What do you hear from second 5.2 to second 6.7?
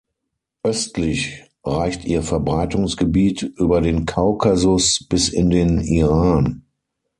in den Iran.